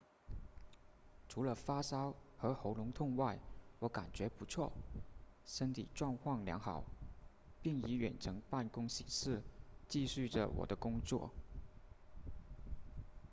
[1.29, 3.37] 除了发烧和喉咙痛外
[3.77, 4.73] 我感觉不错
[5.45, 6.83] 身体状况良好
[7.61, 9.43] 并以远程办公形式
[9.87, 11.29] 继续着我的工作